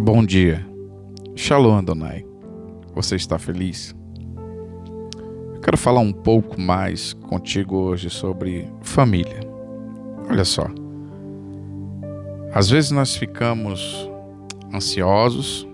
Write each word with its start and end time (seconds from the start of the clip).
Bom 0.00 0.24
dia. 0.24 0.64
Shalom 1.34 1.76
Adonai. 1.76 2.24
Você 2.94 3.16
está 3.16 3.36
feliz? 3.36 3.94
Eu 5.54 5.60
quero 5.60 5.76
falar 5.76 5.98
um 5.98 6.12
pouco 6.12 6.58
mais 6.58 7.12
contigo 7.12 7.76
hoje 7.76 8.08
sobre 8.08 8.70
família. 8.80 9.40
Olha 10.30 10.44
só. 10.44 10.66
Às 12.54 12.70
vezes 12.70 12.92
nós 12.92 13.16
ficamos 13.16 14.08
ansiosos 14.72 15.66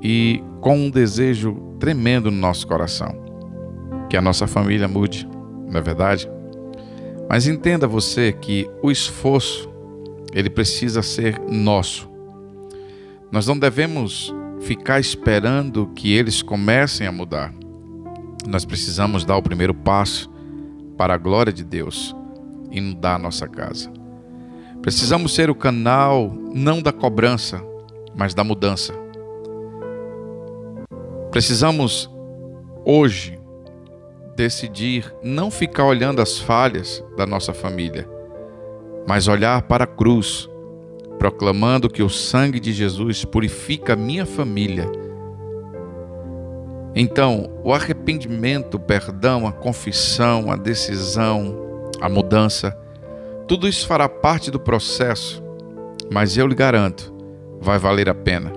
e 0.00 0.40
com 0.60 0.76
um 0.76 0.90
desejo 0.90 1.54
tremendo 1.80 2.30
no 2.30 2.38
nosso 2.38 2.66
coração 2.66 3.20
que 4.08 4.16
a 4.16 4.22
nossa 4.22 4.46
família 4.46 4.86
mude, 4.86 5.28
não 5.68 5.78
é 5.78 5.82
verdade? 5.82 6.30
Mas 7.28 7.48
entenda 7.48 7.88
você 7.88 8.32
que 8.32 8.70
o 8.82 8.90
esforço 8.90 9.68
ele 10.32 10.48
precisa 10.48 11.02
ser 11.02 11.40
nosso. 11.40 12.11
Nós 13.32 13.46
não 13.46 13.58
devemos 13.58 14.32
ficar 14.60 15.00
esperando 15.00 15.86
que 15.94 16.12
eles 16.12 16.42
comecem 16.42 17.06
a 17.06 17.12
mudar. 17.12 17.52
Nós 18.46 18.66
precisamos 18.66 19.24
dar 19.24 19.38
o 19.38 19.42
primeiro 19.42 19.72
passo 19.72 20.30
para 20.98 21.14
a 21.14 21.18
glória 21.18 21.52
de 21.52 21.64
Deus 21.64 22.14
inundar 22.70 23.16
a 23.16 23.18
nossa 23.18 23.48
casa. 23.48 23.90
Precisamos 24.82 25.34
ser 25.34 25.48
o 25.48 25.54
canal 25.54 26.30
não 26.52 26.82
da 26.82 26.92
cobrança, 26.92 27.62
mas 28.14 28.34
da 28.34 28.44
mudança. 28.44 28.92
Precisamos 31.30 32.10
hoje 32.84 33.40
decidir 34.36 35.10
não 35.22 35.50
ficar 35.50 35.84
olhando 35.84 36.20
as 36.20 36.38
falhas 36.38 37.02
da 37.16 37.24
nossa 37.24 37.54
família, 37.54 38.06
mas 39.06 39.26
olhar 39.26 39.62
para 39.62 39.84
a 39.84 39.86
cruz, 39.86 40.48
proclamando 41.22 41.88
que 41.88 42.02
o 42.02 42.08
sangue 42.08 42.58
de 42.58 42.72
Jesus 42.72 43.24
purifica 43.24 43.92
a 43.92 43.96
minha 43.96 44.26
família. 44.26 44.90
Então, 46.96 47.48
o 47.62 47.72
arrependimento, 47.72 48.74
o 48.74 48.80
perdão, 48.80 49.46
a 49.46 49.52
confissão, 49.52 50.50
a 50.50 50.56
decisão, 50.56 51.56
a 52.00 52.08
mudança, 52.08 52.76
tudo 53.46 53.68
isso 53.68 53.86
fará 53.86 54.08
parte 54.08 54.50
do 54.50 54.58
processo, 54.58 55.40
mas 56.10 56.36
eu 56.36 56.44
lhe 56.44 56.56
garanto, 56.56 57.14
vai 57.60 57.78
valer 57.78 58.08
a 58.08 58.14
pena. 58.16 58.52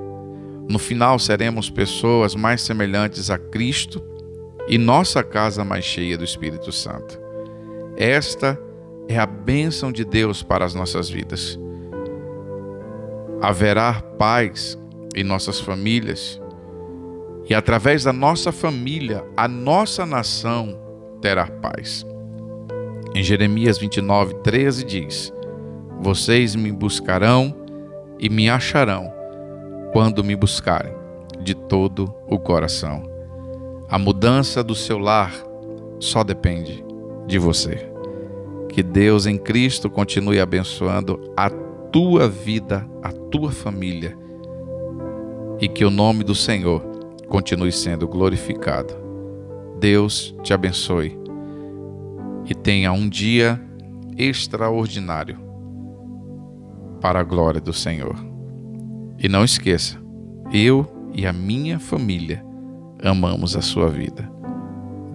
No 0.67 0.79
final, 0.79 1.19
seremos 1.19 1.69
pessoas 1.69 2.33
mais 2.33 2.61
semelhantes 2.61 3.29
a 3.29 3.37
Cristo 3.37 4.01
e 4.67 4.79
nossa 4.79 5.23
casa 5.23 5.63
mais 5.63 5.85
cheia 5.85 6.17
do 6.17 6.23
Espírito 6.23 6.71
Santo. 6.71 7.19
Esta 7.95 8.59
é 9.07 9.19
a 9.19 9.27
bênção 9.27 9.91
de 9.91 10.03
Deus 10.03 10.41
para 10.41 10.65
as 10.65 10.73
nossas 10.73 11.07
vidas. 11.07 11.59
Haverá 13.41 14.01
paz 14.17 14.77
em 15.15 15.23
nossas 15.23 15.59
famílias 15.59 16.39
e 17.47 17.53
através 17.53 18.03
da 18.03 18.11
nossa 18.11 18.51
família, 18.51 19.23
a 19.37 19.47
nossa 19.47 20.05
nação 20.05 20.79
terá 21.21 21.45
paz. 21.45 22.05
Em 23.13 23.21
Jeremias 23.21 23.77
29, 23.77 24.35
13 24.35 24.83
diz: 24.83 25.33
Vocês 26.01 26.55
me 26.55 26.71
buscarão 26.71 27.55
e 28.19 28.29
me 28.29 28.49
acharão 28.49 29.13
quando 29.93 30.23
me 30.23 30.35
buscarem 30.35 30.93
de 31.39 31.53
todo 31.53 32.11
o 32.27 32.39
coração. 32.39 33.03
A 33.87 33.99
mudança 33.99 34.63
do 34.63 34.73
seu 34.73 34.97
lar 34.97 35.31
só 35.99 36.23
depende 36.23 36.83
de 37.27 37.37
você. 37.37 37.91
Que 38.69 38.81
Deus 38.81 39.27
em 39.27 39.37
Cristo 39.37 39.89
continue 39.89 40.39
abençoando 40.39 41.31
a 41.37 41.49
tua 41.95 42.27
vida, 42.27 42.85
a 43.01 43.09
tua 43.09 43.53
família 43.53 44.17
e 45.61 45.67
que 45.69 45.85
o 45.85 45.89
nome 45.89 46.25
do 46.25 46.35
Senhor 46.35 46.81
continue 47.29 47.71
sendo 47.71 48.05
glorificado. 48.05 48.93
Deus 49.79 50.35
te 50.43 50.53
abençoe 50.53 51.17
e 52.49 52.53
tenha 52.53 52.91
um 52.91 53.07
dia 53.07 53.57
extraordinário 54.17 55.39
para 56.99 57.21
a 57.21 57.23
glória 57.23 57.61
do 57.61 57.71
Senhor. 57.71 58.17
E 59.17 59.29
não 59.29 59.45
esqueça, 59.45 59.97
eu 60.51 60.85
e 61.13 61.25
a 61.25 61.31
minha 61.31 61.79
família 61.79 62.43
amamos 63.01 63.55
a 63.55 63.61
sua 63.61 63.89
vida. 63.89 64.29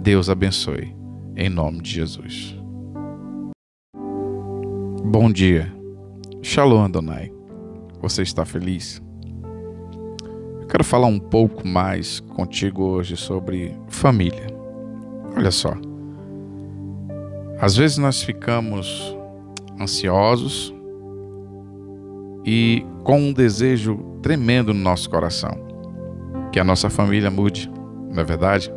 Deus 0.00 0.30
abençoe, 0.30 0.96
em 1.36 1.50
nome 1.50 1.82
de 1.82 1.90
Jesus. 1.90 2.58
Bom 5.04 5.30
dia. 5.30 5.78
Shalom 6.42 6.82
Adonai. 6.82 7.30
Você 8.00 8.22
está 8.22 8.46
feliz? 8.46 9.02
Eu 10.62 10.66
quero 10.66 10.82
falar 10.82 11.06
um 11.06 11.18
pouco 11.18 11.68
mais 11.68 12.20
contigo 12.20 12.82
hoje 12.82 13.14
sobre 13.14 13.76
família. 13.88 14.46
Olha 15.36 15.50
só. 15.50 15.74
Às 17.60 17.76
vezes 17.76 17.98
nós 17.98 18.22
ficamos 18.22 19.14
ansiosos 19.78 20.74
e 22.46 22.86
com 23.04 23.20
um 23.20 23.32
desejo 23.34 23.98
tremendo 24.22 24.72
no 24.72 24.80
nosso 24.80 25.10
coração 25.10 25.68
que 26.50 26.58
a 26.58 26.64
nossa 26.64 26.88
família 26.88 27.30
mude, 27.30 27.70
não 28.10 28.22
é 28.22 28.24
verdade? 28.24 28.72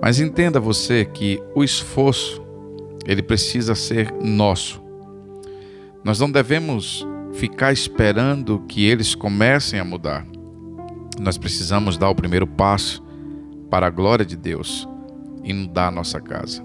Mas 0.00 0.20
entenda 0.20 0.60
você 0.60 1.04
que 1.04 1.42
o 1.52 1.64
esforço 1.64 2.40
ele 3.06 3.22
precisa 3.22 3.74
ser 3.74 4.12
nosso. 4.22 4.89
Nós 6.02 6.18
não 6.18 6.30
devemos 6.30 7.06
ficar 7.32 7.72
esperando 7.72 8.60
que 8.68 8.84
eles 8.84 9.14
comecem 9.14 9.78
a 9.78 9.84
mudar. 9.84 10.26
Nós 11.20 11.36
precisamos 11.36 11.96
dar 11.96 12.08
o 12.08 12.14
primeiro 12.14 12.46
passo 12.46 13.02
para 13.70 13.86
a 13.86 13.90
glória 13.90 14.24
de 14.24 14.36
Deus 14.36 14.88
inundar 15.44 15.88
a 15.88 15.90
nossa 15.90 16.20
casa. 16.20 16.64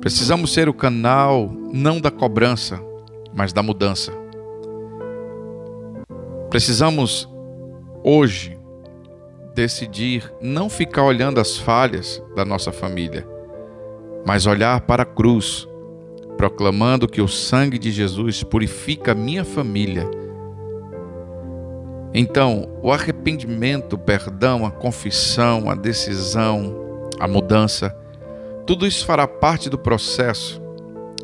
Precisamos 0.00 0.52
ser 0.52 0.68
o 0.68 0.74
canal 0.74 1.50
não 1.72 2.00
da 2.00 2.10
cobrança, 2.10 2.80
mas 3.34 3.52
da 3.52 3.62
mudança. 3.62 4.12
Precisamos 6.48 7.28
hoje 8.04 8.56
decidir 9.54 10.32
não 10.40 10.68
ficar 10.68 11.02
olhando 11.02 11.40
as 11.40 11.56
falhas 11.56 12.22
da 12.36 12.44
nossa 12.44 12.70
família, 12.70 13.26
mas 14.24 14.46
olhar 14.46 14.82
para 14.82 15.02
a 15.02 15.06
cruz, 15.06 15.66
proclamando 16.36 17.08
que 17.08 17.20
o 17.20 17.28
sangue 17.28 17.78
de 17.78 17.90
Jesus 17.90 18.42
purifica 18.42 19.12
a 19.12 19.14
minha 19.14 19.44
família. 19.44 20.08
Então, 22.12 22.68
o 22.82 22.92
arrependimento, 22.92 23.94
o 23.94 23.98
perdão, 23.98 24.64
a 24.64 24.70
confissão, 24.70 25.68
a 25.70 25.74
decisão, 25.74 27.10
a 27.18 27.26
mudança, 27.28 27.94
tudo 28.66 28.86
isso 28.86 29.04
fará 29.04 29.26
parte 29.26 29.68
do 29.68 29.78
processo, 29.78 30.60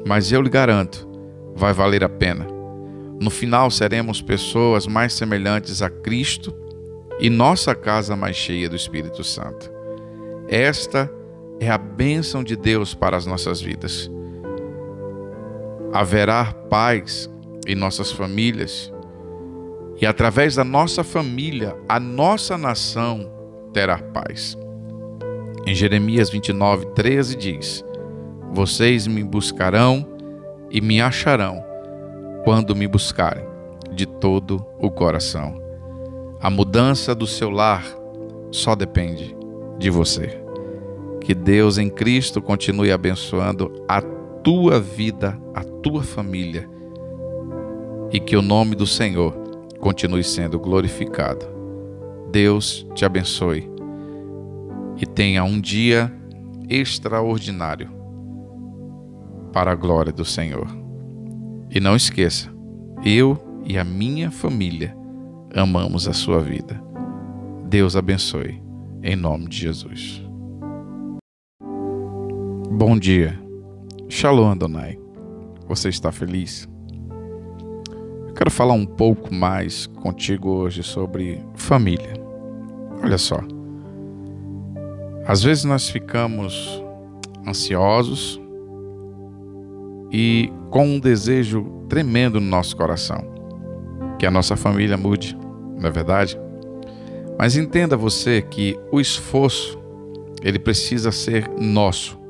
mas 0.06 0.30
eu 0.32 0.42
lhe 0.42 0.50
garanto, 0.50 1.08
vai 1.54 1.72
valer 1.72 2.04
a 2.04 2.08
pena. 2.08 2.46
No 3.20 3.30
final, 3.30 3.70
seremos 3.70 4.20
pessoas 4.20 4.86
mais 4.86 5.12
semelhantes 5.12 5.80
a 5.80 5.88
Cristo 5.88 6.54
e 7.20 7.30
nossa 7.30 7.74
casa 7.74 8.16
mais 8.16 8.36
cheia 8.36 8.68
do 8.68 8.76
Espírito 8.76 9.22
Santo. 9.22 9.70
Esta 10.48 11.10
é 11.60 11.70
a 11.70 11.78
bênção 11.78 12.42
de 12.42 12.56
Deus 12.56 12.94
para 12.94 13.16
as 13.16 13.24
nossas 13.24 13.60
vidas. 13.60 14.10
Haverá 15.92 16.52
paz 16.68 17.30
em 17.66 17.74
nossas 17.74 18.10
famílias 18.10 18.92
e 20.02 20.06
através 20.06 20.56
da 20.56 20.64
nossa 20.64 21.04
família, 21.04 21.76
a 21.88 22.00
nossa 22.00 22.58
nação 22.58 23.30
terá 23.72 23.98
paz. 23.98 24.58
Em 25.64 25.72
Jeremias 25.76 26.28
29, 26.28 26.86
13 26.86 27.36
diz: 27.36 27.84
Vocês 28.52 29.06
me 29.06 29.22
buscarão 29.22 30.04
e 30.72 30.80
me 30.80 31.00
acharão 31.00 31.64
quando 32.42 32.74
me 32.74 32.88
buscarem 32.88 33.44
de 33.92 34.04
todo 34.04 34.66
o 34.80 34.90
coração. 34.90 35.62
A 36.40 36.50
mudança 36.50 37.14
do 37.14 37.26
seu 37.26 37.48
lar 37.48 37.84
só 38.50 38.74
depende 38.74 39.36
de 39.78 39.88
você. 39.88 40.42
Que 41.20 41.32
Deus 41.32 41.78
em 41.78 41.88
Cristo 41.88 42.42
continue 42.42 42.90
abençoando 42.90 43.84
a 43.88 44.02
tua 44.42 44.80
vida, 44.80 45.38
a 45.54 45.62
tua 45.62 46.02
família 46.02 46.68
e 48.12 48.20
que 48.20 48.36
o 48.36 48.42
nome 48.42 48.74
do 48.74 48.86
Senhor 48.86 49.32
continue 49.80 50.24
sendo 50.24 50.58
glorificado. 50.58 51.46
Deus 52.30 52.86
te 52.94 53.04
abençoe 53.04 53.70
e 55.00 55.06
tenha 55.06 55.44
um 55.44 55.60
dia 55.60 56.12
extraordinário 56.68 57.90
para 59.52 59.72
a 59.72 59.74
glória 59.74 60.12
do 60.12 60.24
Senhor. 60.24 60.66
E 61.70 61.80
não 61.80 61.94
esqueça, 61.94 62.50
eu 63.04 63.38
e 63.64 63.78
a 63.78 63.84
minha 63.84 64.30
família 64.30 64.96
amamos 65.54 66.08
a 66.08 66.12
sua 66.12 66.40
vida. 66.40 66.82
Deus 67.68 67.96
abençoe, 67.96 68.62
em 69.02 69.16
nome 69.16 69.48
de 69.48 69.58
Jesus. 69.58 70.22
Bom 72.70 72.98
dia. 72.98 73.51
Shalom 74.14 74.50
Adonai. 74.50 74.98
Você 75.66 75.88
está 75.88 76.12
feliz? 76.12 76.68
Eu 78.28 78.34
quero 78.34 78.50
falar 78.50 78.74
um 78.74 78.84
pouco 78.84 79.34
mais 79.34 79.86
contigo 79.86 80.50
hoje 80.50 80.82
sobre 80.82 81.42
família. 81.54 82.12
Olha 83.02 83.16
só. 83.16 83.40
Às 85.26 85.42
vezes 85.42 85.64
nós 85.64 85.88
ficamos 85.88 86.84
ansiosos 87.48 88.38
e 90.12 90.52
com 90.70 90.84
um 90.84 91.00
desejo 91.00 91.64
tremendo 91.88 92.38
no 92.38 92.46
nosso 92.46 92.76
coração 92.76 93.24
que 94.18 94.26
a 94.26 94.30
nossa 94.30 94.56
família 94.56 94.98
mude, 94.98 95.34
não 95.80 95.88
é 95.88 95.90
verdade? 95.90 96.38
Mas 97.38 97.56
entenda 97.56 97.96
você 97.96 98.42
que 98.42 98.78
o 98.92 99.00
esforço 99.00 99.80
ele 100.42 100.58
precisa 100.58 101.10
ser 101.10 101.48
nosso. 101.58 102.21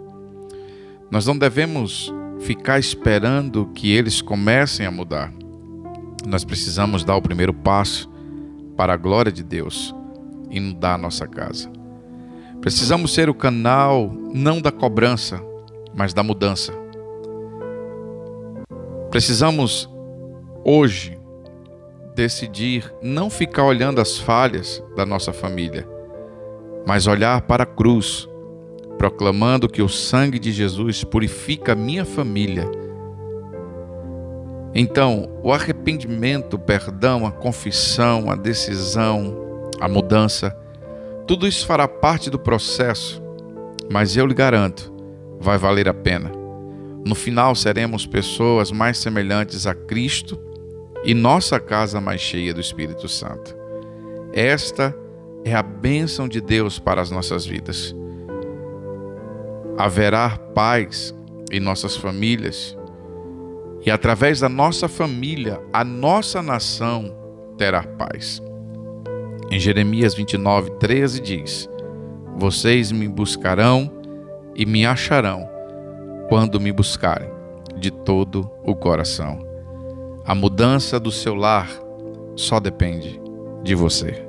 Nós 1.12 1.26
não 1.26 1.37
devemos 1.37 2.11
ficar 2.41 2.79
esperando 2.79 3.67
que 3.75 3.93
eles 3.93 4.23
comecem 4.23 4.87
a 4.87 4.91
mudar. 4.91 5.31
Nós 6.26 6.43
precisamos 6.43 7.05
dar 7.05 7.17
o 7.17 7.20
primeiro 7.20 7.53
passo 7.53 8.11
para 8.79 8.94
a 8.94 8.97
glória 8.97 9.31
de 9.31 9.43
Deus 9.43 9.94
inundar 10.50 10.94
a 10.94 10.99
nossa 10.99 11.26
casa. 11.26 11.70
Precisamos 12.62 13.12
ser 13.12 13.29
o 13.29 13.35
canal 13.35 14.11
não 14.32 14.59
da 14.59 14.73
cobrança, 14.73 15.38
mas 15.94 16.14
da 16.14 16.23
mudança. 16.23 16.73
Precisamos 19.11 19.91
hoje 20.64 21.19
decidir 22.17 22.91
não 23.03 23.29
ficar 23.29 23.64
olhando 23.64 24.00
as 24.00 24.17
falhas 24.17 24.82
da 24.97 25.05
nossa 25.05 25.31
família, 25.31 25.87
mas 26.87 27.06
olhar 27.06 27.43
para 27.43 27.64
a 27.64 27.67
cruz, 27.67 28.26
proclamando 29.02 29.69
que 29.69 29.82
o 29.82 29.88
sangue 29.88 30.38
de 30.38 30.52
Jesus 30.52 31.02
purifica 31.02 31.72
a 31.72 31.75
minha 31.75 32.04
família. 32.04 32.70
Então, 34.72 35.28
o 35.43 35.52
arrependimento, 35.52 36.54
o 36.54 36.58
perdão, 36.60 37.26
a 37.26 37.32
confissão, 37.32 38.31
a 38.31 38.37
decisão, 38.37 39.37
a 39.81 39.88
mudança, 39.88 40.56
tudo 41.26 41.49
isso 41.49 41.66
fará 41.66 41.88
parte 41.88 42.31
do 42.31 42.38
processo, 42.38 43.20
mas 43.90 44.16
eu 44.16 44.25
lhe 44.25 44.34
garanto, 44.34 44.93
vai 45.40 45.58
valer 45.58 45.88
a 45.88 45.94
pena. 45.94 46.31
No 47.04 47.16
final, 47.16 47.56
seremos 47.56 48.06
pessoas 48.06 48.70
mais 48.70 48.99
semelhantes 48.99 49.66
a 49.66 49.75
Cristo 49.75 50.38
e 51.04 51.12
nossa 51.12 51.58
casa 51.58 52.00
mais 52.00 52.20
cheia 52.20 52.54
do 52.54 52.60
Espírito 52.60 53.08
Santo. 53.08 53.52
Esta 54.32 54.94
é 55.44 55.56
a 55.56 55.62
bênção 55.62 56.28
de 56.28 56.40
Deus 56.40 56.78
para 56.78 57.00
as 57.00 57.10
nossas 57.10 57.44
vidas. 57.44 57.96
Haverá 59.79 60.37
paz 60.55 61.15
em 61.51 61.61
nossas 61.61 61.97
famílias 61.97 62.77
e 63.85 63.91
através 63.91 64.41
da 64.41 64.49
nossa 64.49 64.89
família, 64.89 65.61
a 65.73 65.85
nossa 65.85 66.41
nação 66.41 67.13
terá 67.59 67.83
paz. 67.83 68.41
Em 69.51 69.59
Jeremias 69.59 70.15
29, 70.15 70.71
13 70.79 71.21
diz: 71.21 71.69
Vocês 72.37 72.93
me 72.93 73.09
buscarão 73.09 73.91
e 74.55 74.65
me 74.65 74.87
acharão 74.87 75.49
quando 76.29 76.61
me 76.61 76.71
buscarem 76.73 77.29
de 77.77 77.91
todo 77.91 78.49
o 78.65 78.75
coração. 78.77 79.45
A 80.25 80.35
mudança 80.35 81.01
do 81.01 81.11
seu 81.11 81.35
lar 81.35 81.69
só 82.37 82.61
depende 82.61 83.21
de 83.65 83.75
você. 83.75 84.25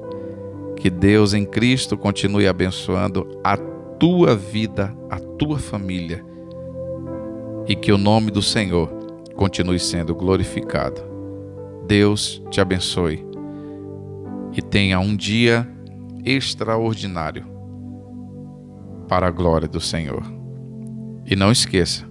Que 0.76 0.90
Deus 0.90 1.36
em 1.36 1.46
Cristo 1.46 1.96
continue 1.96 2.48
abençoando 2.48 3.40
a 3.44 3.56
tua 4.00 4.36
vida, 4.36 4.96
a 5.10 5.20
tua 5.20 5.58
família 5.58 6.24
e 7.68 7.76
que 7.76 7.92
o 7.92 7.98
nome 7.98 8.32
do 8.32 8.42
Senhor 8.42 8.90
continue 9.36 9.80
sendo 9.80 10.14
glorificado. 10.14 11.02
Deus 11.88 12.42
te 12.50 12.62
abençoe 12.62 13.26
e 14.56 14.62
tenha 14.62 15.00
um 15.00 15.16
dia 15.16 15.68
extraordinário 16.24 17.46
para 19.08 19.28
a 19.28 19.32
glória 19.32 19.68
do 19.68 19.80
Senhor. 19.80 20.24
E 21.26 21.36
não 21.36 21.52
esqueça, 21.52 22.06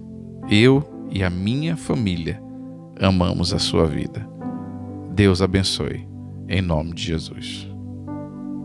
eu 0.49 0.83
e 1.09 1.23
a 1.23 1.29
minha 1.29 1.75
família 1.75 2.41
amamos 2.99 3.53
a 3.53 3.59
sua 3.59 3.85
vida. 3.85 4.27
Deus 5.11 5.41
abençoe, 5.41 6.07
em 6.47 6.61
nome 6.61 6.93
de 6.93 7.03
Jesus. 7.03 7.72